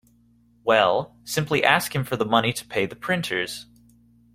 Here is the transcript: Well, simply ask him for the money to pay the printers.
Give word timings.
Well, 0.63 1.15
simply 1.25 1.63
ask 1.63 1.93
him 1.93 2.03
for 2.05 2.15
the 2.17 2.25
money 2.25 2.51
to 2.53 2.65
pay 2.65 2.87
the 2.87 2.95
printers. 2.95 3.67